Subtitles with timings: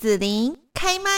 [0.00, 1.10] 紫琳开麦。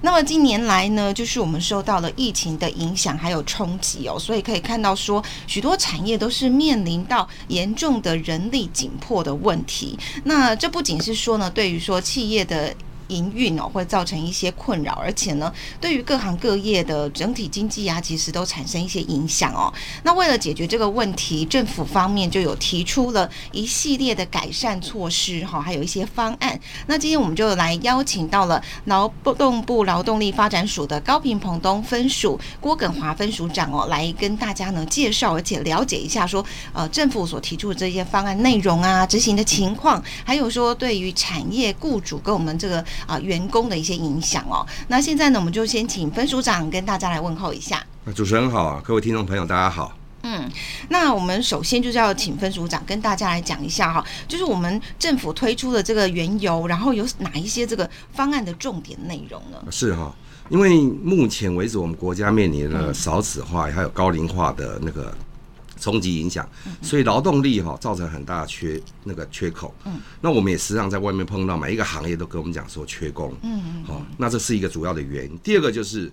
[0.00, 9.96] 那么近年来呢，就是我们受到了疫情的影响还有冲击哦，所以可以看到说，许多产业都是面临到严重的人力紧迫的问题。
[10.24, 12.74] 那这不仅是说呢，对于说企业的。
[13.14, 19.72] 营运哦，会造成一些困扰，而且呢，对于各行各业的整体经济啊，其实都产生一些影响哦。
[20.02, 26.58] 那为了解决这个问题，政府方面就有提出了一系列的改善措施哈，还有一些方案。
[26.88, 42.84] 那今天我们就来邀请到了劳动部劳动力发展署的高屏澎东分署郭耿华分署长哦，来跟大家呢介绍，而且了解一下说，呃，政府所提出的这些方案内容啊，执行的情况，还有说对于产业雇主跟我们这个。
[43.06, 44.66] 啊，员工的一些影响哦。
[44.88, 47.84] 那现在呢，我们就先请分署长跟大家来问候一下。
[48.14, 49.96] 主持人好啊，各位听众朋友，大家好。
[50.22, 50.50] 嗯，
[50.88, 59.58] 那我们首先就是要请分署长跟大家来讲一下哈，就是我们政府推出的这个原油，然后有哪一些这个方案的重点内容呢？
[59.70, 60.14] 是哈，
[60.48, 65.14] 因为目前为止，我们国家面临了少子化还有高龄化的那个。
[65.84, 66.48] 冲击影响，
[66.80, 69.74] 所以劳动力哈造成很大的缺那个缺口。
[69.84, 73.34] 嗯，那我们也时常在外面碰到每一个行业都跟我们讲说缺工。
[73.42, 75.38] 嗯，好，那这是一个主要的原因。
[75.40, 76.10] 第二个就是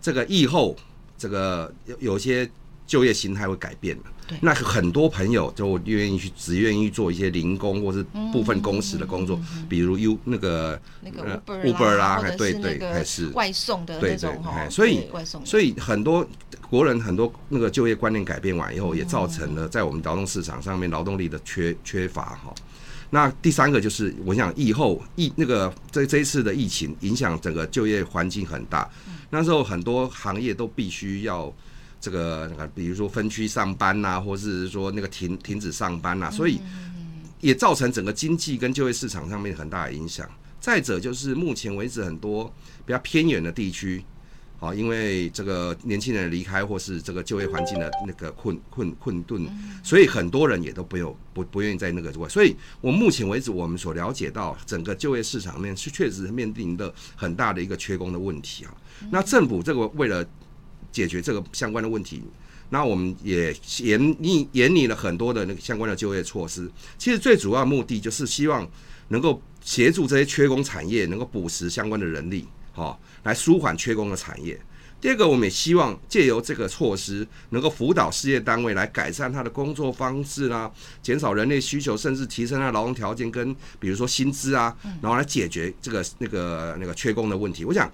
[0.00, 0.74] 这个疫后，
[1.18, 2.50] 这个有有些
[2.86, 4.04] 就业形态会改变了。
[4.26, 8.02] 对，那很多朋友就愿意去，只愿意做一些零工或是
[8.32, 14.66] 部分工时的工作，比如 U 那个那个 Uber 啦，对对，还是外送的那种哈。
[14.70, 15.06] 所以
[15.44, 16.26] 所以很多
[16.74, 22.52] 国人很多那个就业观念改变完以后，也造成了在我们劳动市场上面劳动力的缺缺乏哈。
[23.10, 28.90] 那第三个就是我想疫后疫那个这这一次的疫情影响整个就业环境很大，
[29.30, 31.54] 那时候很多行业都必须要。
[32.00, 36.60] 这个，比如说分区上班呐、啊，或是说那个停停止上班呐、啊，所以
[37.40, 40.28] 也造成整个经济跟就业市场上面很大的影响。
[40.60, 42.52] 再者就是目前为止很多
[42.84, 44.04] 比较偏远的地区，
[44.56, 49.46] 好，因为这个年轻人离开或是这个就业环境的那个困困困顿，
[49.82, 52.26] 所以很多人也都不有不不愿意在那个之外。
[52.28, 58.74] 所以我目前为止我们所了解到，整个就业市场面是确实面临的很大的一个缺工的问题啊。
[59.10, 60.24] 那政府这个为了
[60.90, 62.22] 解决这个相关的问题，
[62.70, 66.70] 那我们也研拟研拟了很多的那个相关的就业措施。
[66.96, 68.66] 其实最主要目的就是希望
[69.08, 74.60] 能够协助这些缺工产业能够补实相关的人力，好，来舒缓缺工的产业。
[75.00, 80.70] 第二个，我们也希望借由这个措施，能够辅导事业单位来改善他的工作方式啦，
[81.02, 87.64] 减少人力需求，甚至提升他的劳动条件跟比如说薪资啊，然后来解决这个那个那个缺工的问题。
[87.64, 87.90] 我想。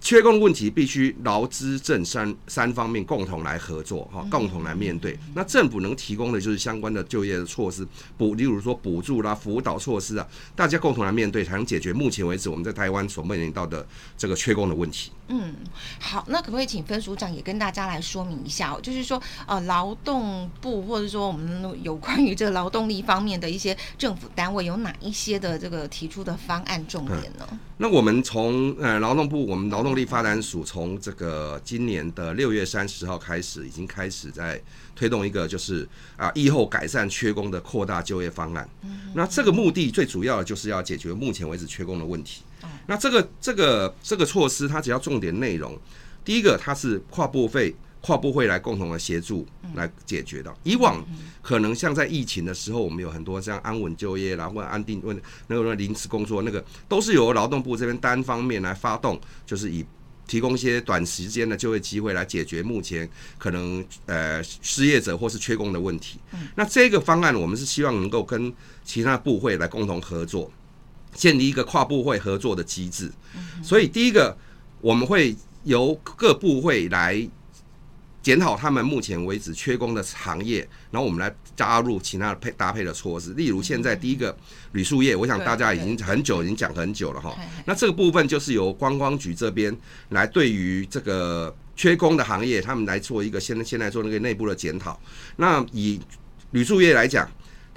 [0.00, 5.18] 缺工的问题必须劳资政三三方面共同来合作哈，共同来面对。
[5.34, 7.86] 那政府能提供的就是相关的就业的措施，
[8.16, 13.86] 补，例如说补助啦、辅导措施啊，大家共同来面对，才能解决目前为止我们在台湾所面临到的
[14.16, 15.10] 这个缺工的问题。
[15.26, 15.54] 嗯，
[16.00, 18.80] 好，那可不可以请分署长也跟大家来说明一下哦？
[18.80, 27.46] 就是说，呃，劳动部或者说我们有关于这个劳动力方面的一些政府单位有哪一些的这个提出的方案重点呢？
[27.50, 34.60] 嗯、那我们从呃劳动部，我们劳动力发展署从这个今年的六月三十号开始，已经开始在
[34.96, 38.68] 推动一个就是啊疫后改善缺工的扩大就业方案。
[38.82, 42.42] 嗯，那这个目的最主要的就是要解决目前为止缺工的问题。
[42.86, 45.78] 那这个这个这个措施，它只要重点内容，
[46.24, 50.54] 第一个它是跨部会跨部会来共同的协助来解决的。
[50.64, 51.04] 以往
[51.42, 59.84] 可能像在疫情的时候，我们有很多像安稳就业啦，或安定问那个临时工作，那个都是由劳动部这边单方面来发动，就是以
[60.26, 66.18] 提供一些短时间的就业机会来解决目前可能呃失业者或是缺工的问题。
[66.54, 68.52] 那这个方案，我们是希望能够跟
[68.84, 70.50] 其他部会来共同合作。
[71.14, 73.10] 建立一个跨部会合作的机制，
[73.60, 74.36] 所以第一个
[74.80, 75.34] 我们会
[75.64, 77.28] 由各部会来
[78.28, 83.32] 检讨他们目前为止缺工的行业，然后我们来加入其他的配搭配的措施。
[83.32, 84.36] 例如现在第一个
[84.72, 87.34] 铝塑业，我想大家已经很久已经讲很久了哈。
[87.64, 89.74] 那这个部分就是由观光局这边
[90.10, 95.00] 来对于这个缺工的行业，他们来做一个现现在做那个内部的检讨。
[95.36, 95.98] 那以
[96.50, 97.26] 铝塑业来讲。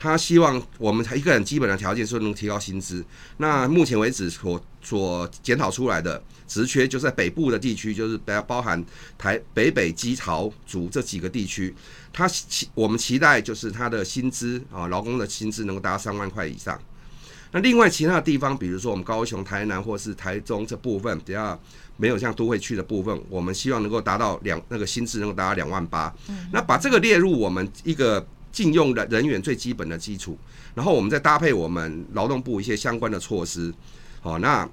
[0.04, 3.06] 他希望我们一个很基本的条件是能提高薪资。
[3.38, 8.83] 那目前为止所所检讨出来的职缺，就是在北部的地区，就是包包含
[9.18, 11.74] 台北北基桃竹这几个地区。
[12.12, 16.80] 他期我们期待就是他的薪资啊，劳工的薪资能够达到三万块以上。
[17.51, 21.60] 那另外其他的地方，比如说我们高雄、台南或是台中这部分比较
[21.98, 26.13] 没有像都会区的部分，我们希望能够达到两那个薪资能够达到两万八。
[26.51, 28.25] 那把这个列入我们一个。
[28.54, 30.38] 禁用的人员最基本的基础，
[30.75, 33.74] 然后我们再搭配我们劳动部一些相关的措施，
[34.21, 34.68] 好，那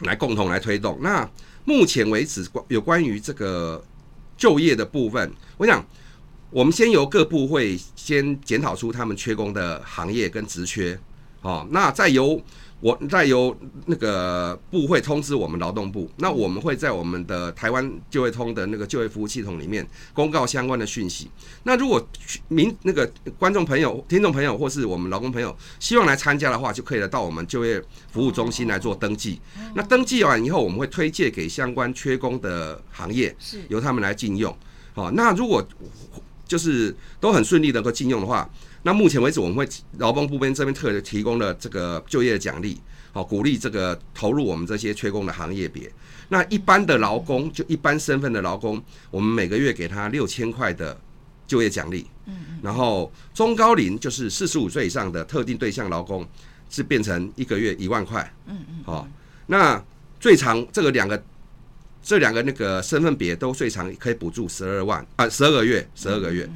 [0.00, 0.98] 来共同来推动。
[1.00, 1.28] 那
[1.64, 3.82] 目前为止，关有关于这个
[4.36, 5.84] 就业的部分，我想
[6.50, 10.98] 我们先由各部会先检讨出他们缺工的行业跟职缺，
[11.40, 12.42] 好，那再由。
[12.80, 13.54] 我再由
[13.86, 21.30] 那个部会通知我们劳动部，那我们会在我们的台湾就业通的那个就业服务系统里面公告相关的讯息。
[21.64, 22.02] 那如果
[22.48, 29.38] 民那个观众朋友、听众朋友或是我们劳工朋友希望来参加的话，就可以来到我们就业服务中心来做登记。
[29.74, 33.36] 那登记完以后，我们会推荐给相关缺工的行业，
[33.68, 34.56] 由他们来禁用。
[34.94, 35.62] 好，那如果
[36.48, 38.48] 就是都很顺利能够禁用的话。
[38.82, 39.68] 那目前为止，我们会
[39.98, 42.80] 劳工部边这边特别提供了这个就业奖励，
[43.12, 45.90] 好鼓励这个投入我们这些缺工的行业别。
[46.28, 50.98] 那一般的劳工，就一般身份的劳工，我们每个月给他六千块的
[51.46, 52.06] 就业奖励。
[52.26, 56.26] 嗯然后中高龄就是四十五岁以上的特定对象劳工，
[56.68, 58.32] 是变成一个月一万块。
[58.46, 59.08] 嗯嗯好，
[59.46, 59.82] 那
[60.18, 61.22] 最长这个两个。
[62.02, 66.48] 这两个那个身份别都最长可以补助十二万啊，十二个月，十二个月。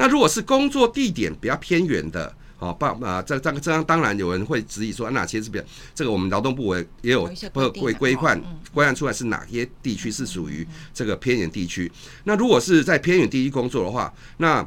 [0.00, 5.64] 那如果是工作地点比较偏远的，好，爸啊，这这个这样当然有人会质疑说，哪些是比较
[5.94, 8.40] 这个我们劳动部也也有不规规范
[8.72, 11.92] 规范出来是哪些地区是属于这个偏远地区。
[12.24, 14.66] 那如果是在偏远地区工作的话，那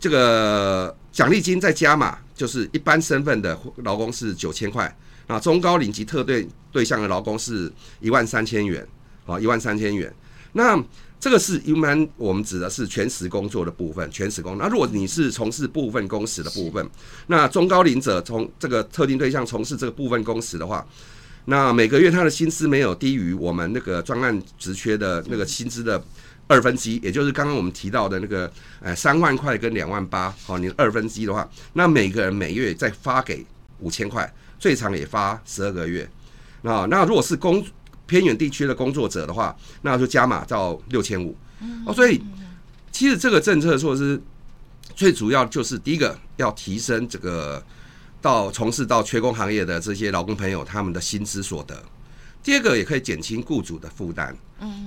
[0.00, 4.92] 这个奖励金再加码，就是一般身份的劳工是九千块，
[5.28, 8.84] 那，中高龄及特对对象的劳工是一万三千元。
[9.24, 10.12] 好，一万三千元。
[10.54, 10.76] 那
[11.22, 14.58] 这个是一般我们指的是全时工作的部分，全时工。
[14.58, 16.84] 那如果你是从事部分工时的部分，
[17.28, 20.84] 那中高龄者从这个特定对象从事这个部分工时的话，
[21.44, 26.02] 那每个月他的薪资没有低于我们那个专案职缺的那个薪资的
[26.48, 30.34] 二分之一，也就是刚刚我们提到的那个呃三万块跟两万八。
[30.44, 33.46] 好，你二分之一的话，那每个人每月再发给
[33.78, 34.28] 五千块，
[34.58, 36.10] 最长也发十二个月。
[36.62, 37.64] 那那如果是工
[38.06, 41.36] 偏远地区的工作者的话，那就加码到六千五
[41.86, 41.94] 哦。
[41.94, 42.20] 所以，
[42.90, 44.20] 其实这个政策措施
[44.94, 47.64] 最主要就是第一个要提升这个
[48.20, 51.74] 到从事到缺工行业的这些劳工朋友他们的薪资所得；
[52.42, 54.36] 第二个也可以减轻雇主的负担。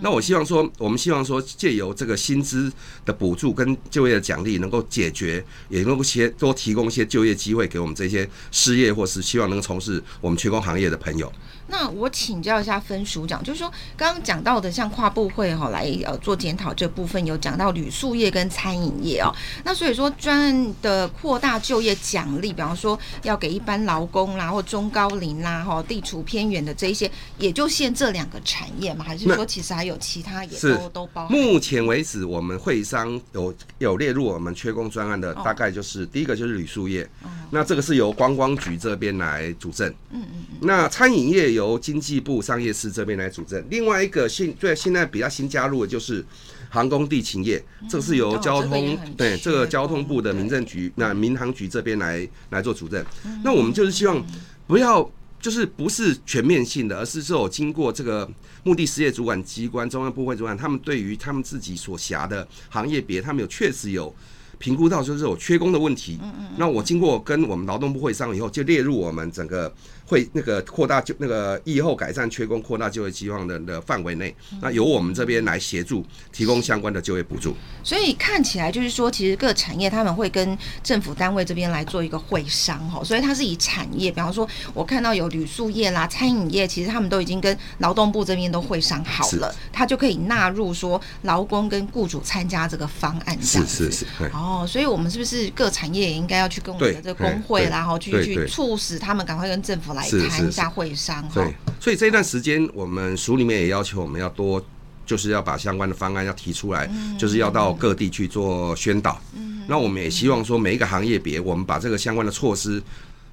[0.01, 2.72] 那我希望说，我们希望说，借由这个薪资
[3.06, 11.31] 的补助跟就业的奖励，能够解决，也能够些多提供一些就业机会给我们这些失业或是希望能够从事我们缺工行业的朋友。
[11.68, 19.33] 那我请教一下分署长，就是说刚刚讲到的，像跨部会哈来呃做检讨这部分，有讲到旅宿业跟餐饮业哦。
[19.63, 29.04] 那所以说专案的扩大就业奖励，比方说要给一般劳工啦，或中高龄啦，哈地处偏远的这一些，也就限这两个产业嘛？
[29.04, 31.28] 还是说其实还有其他也都都包？
[31.30, 39.90] 目前为止，我们会商有有列入我们缺工专案的，大概就是、哦、第一个就是铝塑业，哦、那这个是由观光局这边来主政。
[40.12, 40.58] 嗯嗯嗯。
[40.62, 41.46] 那餐饮业。
[41.56, 46.26] 由经济部商业司这边来主政，另外一个现对现在比较新加入的就是
[46.70, 53.06] 航空地勤业，这是由交通对这个交通部的民政局那民航局这边来来做主政。
[53.42, 54.22] 那我们就是希望
[54.68, 55.10] 不要
[55.46, 58.28] 就是不是全面性的，而是说经过这个
[58.64, 64.12] 目的事业主管机关中央部会主管，他们对于他们自己所辖的行业别，他们有确实有。
[64.58, 69.72] 评估到就是有缺工的问题，嗯嗯那我经过跟我们劳动部会商以后，就列入我们整个
[70.06, 77.56] 会那个扩大就那个疫后改善缺工扩大就业期望的的范围内，那由我们这边来协助提供相关的就业补助。
[77.84, 93.91] 所以看起来就是说，其实各产业他们会跟政府单位这边来做一个会商哈，所以它是以产业，比方说我看到有旅宿业啦、餐饮业，其实他们都已经跟劳动部这边都会商好了，他就可以纳入说劳工跟雇主参加这个方案这样子。
[93.91, 94.25] 是是是。
[94.34, 101.24] 哦，所以我们是不是各产业也应该要去跟我们的这个工会，然后去去促使他们赶快跟政府来谈一下会商？
[101.34, 104.64] 对，所以这段时间我们署里面也要求我们要多，
[105.06, 106.88] 就是要把相关的方案要提出来，
[107.18, 109.20] 就是要到各地去做宣导。
[109.68, 112.84] 那我们也希望说每一个行业别，我们把这个相关的措施。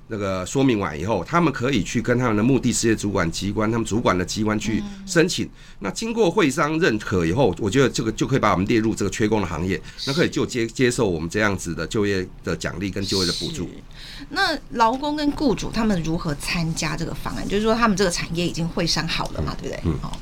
[0.09, 5.49] 那个说明完以后，他们可以去跟他们的目的事业主管机关，他们主管的机关去申请。
[5.79, 13.71] 那经过会商认可以后，我觉得这个就可以把我们列入这个缺工的行业，那可以就接接受我们这样子的就业的奖励跟就业的补助。
[14.29, 17.49] 那劳工跟雇主他们如何参加这个方案？
[17.49, 19.83] 就是说他们这个产业已经会商好了嘛，对不对？
[19.87, 20.21] 嗯，好，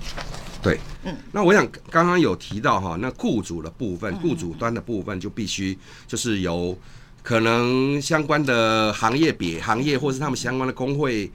[0.62, 1.16] 对，嗯。
[1.32, 6.78] 那我想刚刚有提到哈，那雇主的部分，雇主端的部分就必须就是由。
[7.22, 11.30] 可能相关的行业别行业，或是他们相关的工会、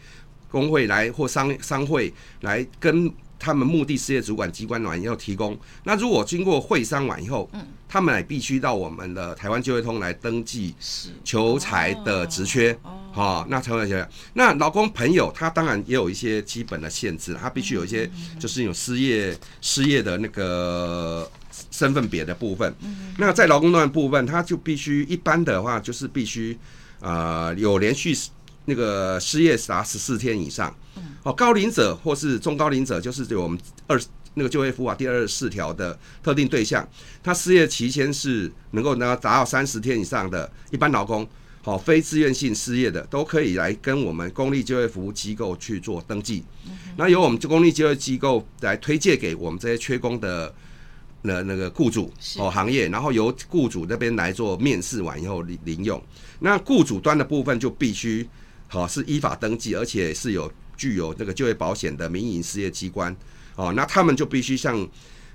[0.49, 5.57] 工会来或商商会来跟他们目的事业主管机关完要提供。
[5.83, 10.73] 那如果经过会商完以后，嗯，他们也必须到我们的台湾就业通来登记
[11.23, 12.75] 求才的职缺，
[13.11, 14.07] 好，那成为学。
[14.33, 21.29] 那劳工朋友他当然也有一些基本的限制，他必须有一些就是有失业失业的那个
[21.71, 22.73] 身份别的部分。
[23.17, 26.57] 那在劳工端的部分，他就必须一般的话就是必须
[26.99, 28.15] 呃有连续
[28.65, 30.75] 那个失业达十四天以上。
[31.23, 33.99] 哦，高龄者或是中高龄者，就是对我们二
[34.35, 36.87] 那个就业服务法第二十四条的特定对象，
[37.23, 41.27] 他失业期间是能够呢达到三十天以上的一般劳工，
[41.63, 46.43] 好，非自愿性失业的都可以来跟我们公立就业服务机构去做登记，
[46.97, 50.53] 那由我们公立就业机构来推荐给我们这些缺工的
[51.25, 56.01] 那那个雇主哦行业，然后由雇主那边来做面试完以后领领用，
[56.39, 58.27] 那雇主端的部分就必须
[58.67, 60.51] 好是依法登记，而且是有。
[60.77, 63.15] 具有这个就业保险的民营事业机关，
[63.55, 64.85] 哦，那他们就必须向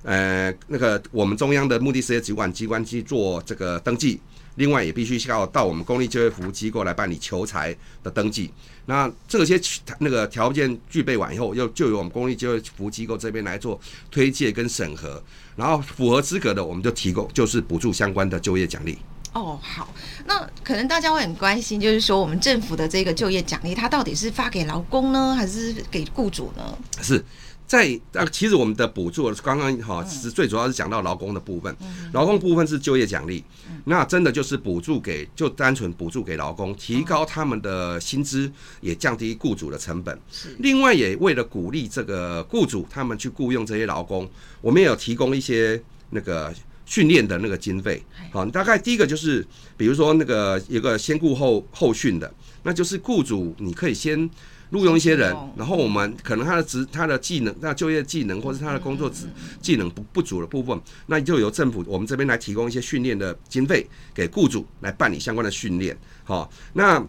[0.03, 4.21] 呃那个我们中央的目的事业主管机关去做这个登记，
[4.61, 8.53] 另外也必须要到我们公立就业服务机构来办理求财的登记。
[8.85, 9.59] 那这些
[10.01, 15.23] 那个条件具备完以后，又就由我们公立就业服务机构这边来做推荐跟审核，
[15.57, 18.99] 然后符合资格的，我们就提供就是补助相关的就业奖励。
[19.33, 19.95] 哦，好，
[20.27, 26.79] 那可能大家会很关心，就是说我们政府的这个就业奖励，它到底是发给劳工呢，还是给雇主呢？
[27.01, 27.25] 是
[27.71, 31.73] 在啊，其实我们的补助刚刚哈，其实最主要是讲到劳工的部分，
[32.13, 33.45] 劳工部分是就业奖励，
[33.85, 38.51] 那真的就是补助给，就单纯补助给劳工，提高他们的薪资，
[38.81, 40.19] 也降低雇主的成本。
[40.59, 44.29] 另外也为了鼓励这个雇主他们去雇佣这些劳工，
[44.61, 46.53] 我们也有提供一些那个。
[46.87, 49.47] 训练的那个经费，好，大概第一个就是，
[49.77, 52.29] 比如说那个有个先雇后后训的，
[52.65, 54.29] 那就是雇主你可以先
[54.71, 59.27] 录用一些人，然后我们可能他的职他的技能，那就业技能或是他的工作职
[59.61, 67.05] 技能不不足的部分，那就由政府我们这边来提供一些训练的经费给雇主来办理相关的训练，好，那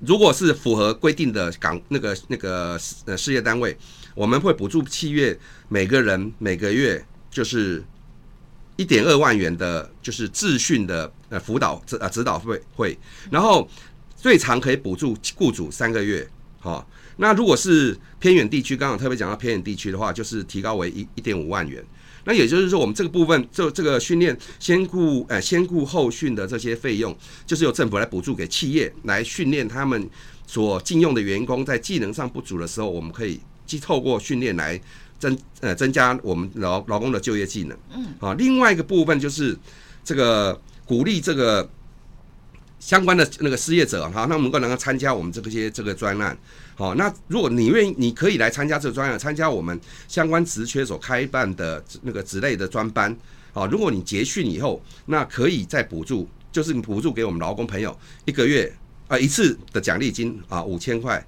[0.00, 3.76] 如果是符合规定的岗那个那个呃事业单位，
[4.14, 5.38] 我们会补助企业
[5.68, 7.82] 每个人每个月就是。
[8.76, 12.98] 一点二万元的，就是自训的呃辅导指呃指导费会，
[13.30, 13.68] 然后
[14.16, 16.28] 最长可以补助雇主三个月，
[16.64, 21.84] 好，那如果是偏远地区，刚刚特别讲到偏远地区的话，就是提高为一一点五万元。
[22.24, 27.14] 那也就是说，我们这个部分就这个训练先顾呃先顾后训的这些费用，
[27.46, 30.08] 就是由政府来补助给企业来训练他们
[30.46, 34.80] 所禁用的员工，在技能上不足的时候，我们可以既透过训练来。
[35.16, 39.56] 增呃增加我们劳劳工的就业技能，嗯，啊，另外一个部分就是
[40.02, 41.66] 这个鼓励这个
[42.84, 46.36] 相关的那个失业者哈，那我们能够能够参加我们这个些这个专案，
[46.74, 53.16] 好，那如果你愿意，你可以来参加这个专案，参加我们相关职缺所开办的那个职类的专班，
[53.54, 58.70] 好，如果你结训以后，那可以再补助，就是你补助给我们劳工朋友一个月
[59.08, 61.26] 啊一次的奖励金啊五千块。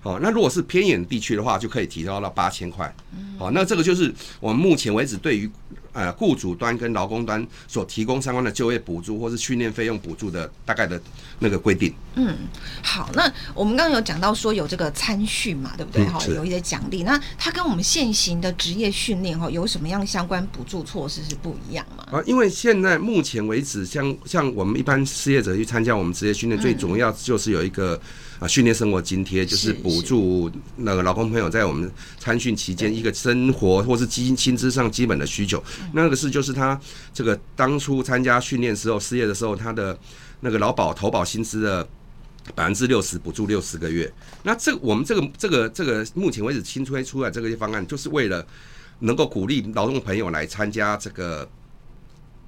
[0.00, 2.94] 好，那如果是偏远地区的话，就可以提高到八千块。
[3.38, 5.50] 好，那这个就是我们目前为止对于
[5.94, 11.00] 呃雇主端跟劳工端所提供相关的就业补助或是训练费用补助的大概的
[11.38, 11.94] 那个规定。
[12.16, 12.36] 嗯，
[12.82, 16.04] 好，那我们刚刚有讲到说有这个参训嘛，对不对？
[16.04, 17.02] 哈、嗯，有一些奖励。
[17.02, 22.06] 那它跟我们现行的职业训练哈有什么样相关补助措施是不一样吗？
[22.12, 27.98] 啊，因为现在目前为止，像像我们一般失业者去参加我们职业训练，最主要就是有一个。
[28.44, 35.64] 啊，训练生活津贴就是补助那个劳工朋友在我们参训期间一个生活或是基薪资上基本的需求。
[35.94, 36.78] 那个是就是他
[37.14, 39.98] 这个当初参加训练时候失业的时候，他的
[40.40, 41.88] 那个劳保投保薪资的
[42.54, 44.12] 百分之六十补助六十个月。
[44.42, 48.46] 那这我们这个这个这个目前为止新推出来这个方案，就是为了
[48.98, 51.48] 能够鼓励劳动朋友来参加这个。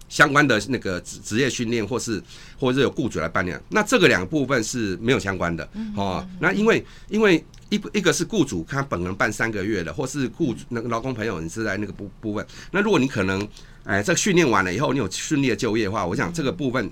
[0.09, 2.23] 相关的那个职职业训练，或是
[2.59, 6.27] 或者是有雇主来办理，那这个两个部分是没有相关的哦。
[6.41, 13.47] 那因为因为一一个是雇主他本人办三个月的，或是雇主那个劳工朋友你是在那个部部分，那如果你可能
[13.85, 16.91] 哎这个训练完了以后，你有顺利的就业的话，我想这个部分。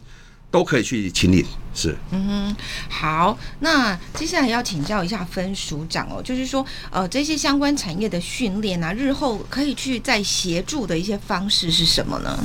[0.54, 1.44] 都可以去清理，
[1.74, 1.96] 是。
[2.12, 2.56] 嗯哼，
[2.88, 12.38] 好，那接下来要请教一下分署长哦，就是说，呃，这些相关产业的训练啊，日后可以去再协助的一些方式是什么呢？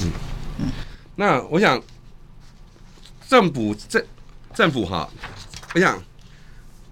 [0.00, 0.10] 嗯
[0.58, 0.66] 嗯，
[1.14, 1.80] 那我想，
[3.28, 4.04] 政府政
[4.52, 5.08] 政府哈，
[5.74, 6.02] 我想，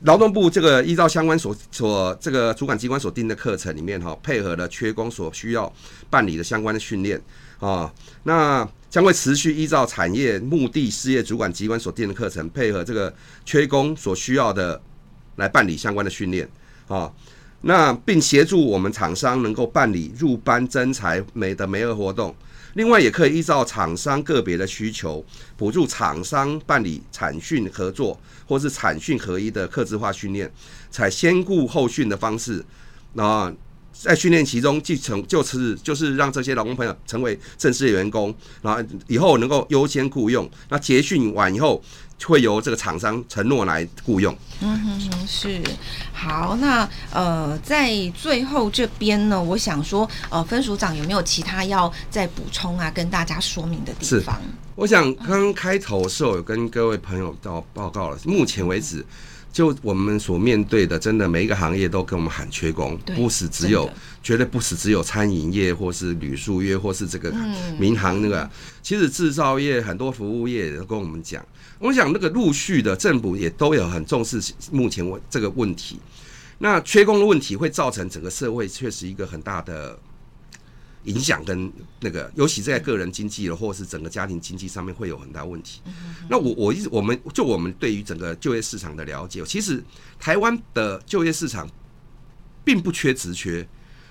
[0.03, 5.73] 劳动部这个依照相关所所这个主管机关所定的课程里面哈，配合了缺工所需要
[6.09, 7.21] 办理的相关的训练
[7.59, 8.69] 啊，那。
[8.90, 13.14] 将会持续依照产业目的事业主管机关所定的课程，配合这个
[13.47, 14.82] 缺工所需要的
[15.37, 16.47] 来办理相关的训练
[16.88, 17.11] 啊。
[17.62, 22.35] 那并协助我们厂商能够办理入班征才美的媒合活动。
[22.75, 25.25] 另外，也可以依照厂商个别的需求，
[25.56, 30.50] 补助厂商办理产训合作或是产训合一的客制化训练，
[30.90, 32.64] 采先顾后训的方式。
[33.16, 33.52] 啊
[34.02, 40.50] 在训练其中，继承就是就是让这些劳工朋友成为正式的员工，然后以后能够优先雇用。
[40.71, 41.83] 那结训完以后，
[42.25, 44.35] 会由这个厂商承诺来雇用。
[44.61, 45.61] 嗯哼哼，是
[46.14, 46.57] 好。
[46.57, 54.40] 那呃，在最后这边呢，我想说，呃，分署长有没有其他要再补充啊，跟大家说明的地方？
[54.76, 59.04] 我想刚开头的时候有跟各位朋友到报告了，目前为止。
[59.52, 63.90] 就我们所面对的，真的每一个行业都跟我们喊缺工，不是只有，
[64.23, 67.33] 绝对不是只有餐饮业，或是旅宿业，或是这个
[67.78, 68.49] 民航那个。
[68.83, 71.45] 其实制造业很多服务业也都跟我们讲，
[71.78, 74.40] 我想那个陆续的政府也都有很重视
[74.71, 75.99] 目前问这个问题。
[76.59, 79.99] 那缺工的问题会造成整个社会确实一个很大的。
[81.04, 85.80] 影响跟那个，尤其在个人经济了，或是整个家庭经济上面会有很大问题。
[86.28, 89.83] 那我我一直我们就我们对于整个就业市场的了解，其实
[90.19, 91.69] 台湾的就业市场
[92.62, 93.66] 并不缺职缺，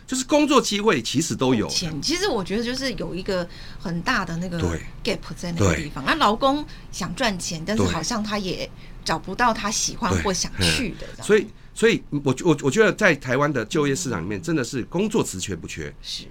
[0.08, 1.68] 就是工作机会其实都有。
[1.68, 3.48] 其实我觉得就是有一个
[3.80, 4.60] 很大的那个
[5.04, 6.04] gap 在那个地方。
[6.04, 8.68] 那劳工想赚钱，但是好像他也
[9.06, 11.24] 找不到他喜欢或想去的。
[11.24, 15.94] 所以，所以我我我觉得在台湾的就业市场里面，真的是工作职缺不缺。
[16.02, 16.26] 是。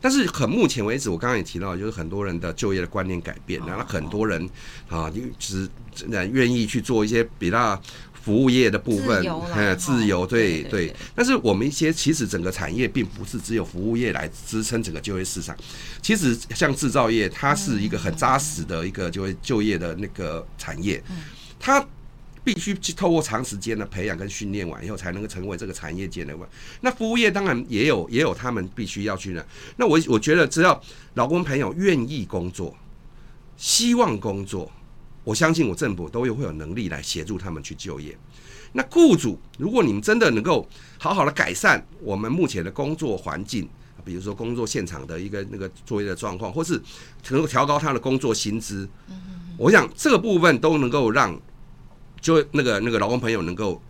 [0.00, 4.48] 但是，很目前为止，我刚刚也提到，就是很多人的就业的观念改变，然后很多人
[4.88, 5.68] 啊，就只
[6.32, 7.80] 愿意去做一些比较
[8.12, 9.24] 服务业的部分，
[9.54, 10.94] 呃，自由，对对。
[11.14, 15.56] 但是我们一些其实整个产业并不是只有服务业来支撑整个就业市场，
[16.00, 21.02] 其实像制造业，它是一个很扎实的一个就业就业的那个产业，
[21.58, 21.84] 它。
[22.50, 26.34] 必须去透过长时间的培养跟训练完以后，才能够成为这个产业界的。
[26.80, 29.46] 那服务业当然也有，也有他们必须要去的。
[29.76, 30.80] 那我我觉得，只要
[31.12, 32.74] 老公朋友愿意工作，
[33.58, 34.72] 希望工作，
[35.24, 38.16] 我相信我政府都有会有能力来协助他们去就业。
[38.72, 43.68] 那雇主，如果你们真的能够好好的改善我们目前的工作环境，
[44.06, 46.80] 比如说工作现场的一个那个作业的状况，或是
[47.28, 48.88] 能够调高他的工作薪资，
[49.58, 51.38] 我想这个部分都能够让。
[52.20, 53.80] 就那个那个劳工朋友能够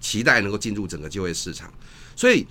[0.00, 1.72] 期待能够进入整个就业市场，
[2.14, 2.46] 所以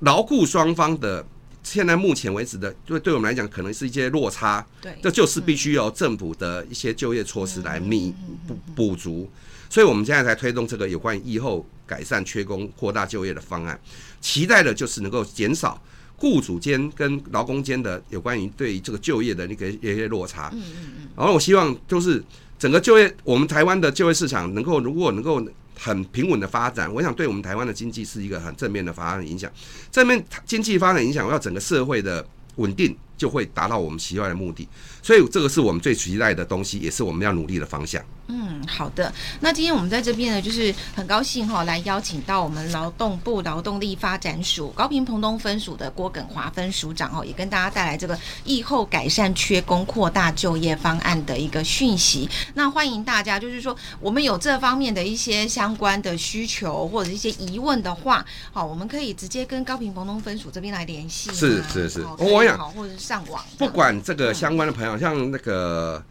[0.00, 1.26] 劳雇双方的
[1.62, 8.14] 现在目前为止的，对对我们来讲可能是一些落差，对，这就是必须由政府的一些就业措施来弥
[8.46, 9.30] 补补足，
[9.70, 13.80] 所以我们现在才推动这个有关于疫后改善缺工、扩大就业的方案，
[14.20, 15.80] 期待的就是能够减少
[16.16, 22.22] 雇主间跟劳工间的有关于对于这个就业的那个一些落差，嗯嗯嗯，然后我希望就是。
[22.58, 25.44] 整个就业，我们台湾的就业市场能够如果能够
[25.78, 29.50] 很平稳的发展，我想对我们台湾的经济是一个很正面的发展影响。
[29.92, 34.68] 正面经济发展影响，要整个社会的稳定，就会达到我们期望的目的。
[35.02, 38.02] 所以这个是我们最期待的东西，也是我们要努力的方向。
[38.28, 39.12] 嗯，好的。
[39.38, 52.28] 那今天我们在这边呢，就是很高兴哈，来邀请到我们劳动部劳动力发展署高平澎东分署的郭耿华分署长哦，也跟大家带来这个疫后改善缺工、扩大就业方案的一个讯息。
[52.54, 61.30] 那欢迎大家，就是说我们有这方面的一些相关的需求或者一些疑问的话，好，我们可以直接跟高平澎东分署这边来联系。
[61.32, 66.02] 是是是，我想或者是上网，不管这个相关的朋友，像那个。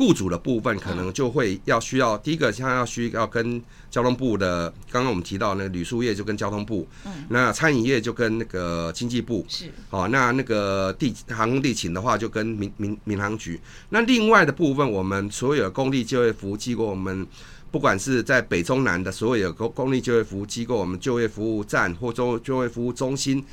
[0.00, 17.26] 雇主的部分可能就会要需要第一个，像要需要跟交通部的，刚刚我们提到那个旅宿业就跟交通部，嗯，那餐饮业就跟那个经济部是，哦，那那个地航空地勤的话就跟民民民航局，那另外的部分我们所有的公立就业服务机构我们。
[17.70, 23.44] 不管是在北中南的所有公公立就业服务机构，我们就业服务站或就就业服务中心，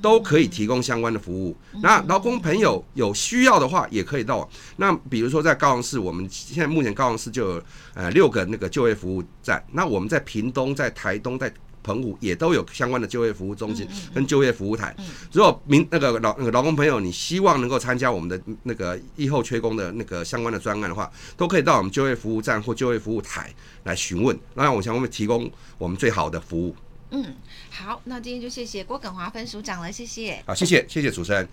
[0.00, 1.56] 都可以提供相关的服务。
[1.82, 4.48] 那劳工朋友有需要的话，也可以到。
[4.76, 7.62] 那比如说在高雄市，我们现在目前高雄市就有
[7.94, 9.62] 呃六个那个就业服务站。
[9.72, 14.94] 那我们在屏东、在台东、在澎湖也都有相关的就业服务中心跟就业服务台。
[15.32, 23.52] 如果民那个劳那个劳工朋友，你希望能够参加我们的那个疫后缺工的那个相关的专案的话，都可以到我们就业服务站或就业服务台
[23.84, 24.38] 来询问。
[24.54, 26.74] 那我想我们提供我们最好的服务。
[27.10, 27.34] 嗯，
[27.70, 30.42] 好，那今天就谢谢郭耿华分署长了，谢谢。
[30.46, 31.46] 好，谢谢，谢谢主持人。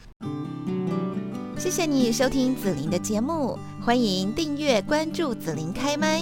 [1.57, 6.21] 谢谢你收听紫琳的节目，欢迎订阅关注紫琳开麦。